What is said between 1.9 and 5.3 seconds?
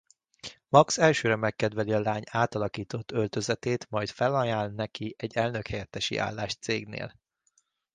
a lány átalakított öltözetét majd felajánl neki